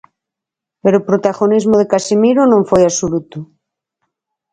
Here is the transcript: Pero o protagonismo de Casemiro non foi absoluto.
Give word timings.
Pero 0.83 0.95
o 0.99 1.05
protagonismo 1.09 1.75
de 1.77 1.89
Casemiro 1.93 2.41
non 2.51 2.61
foi 2.69 2.81
absoluto. 2.85 3.37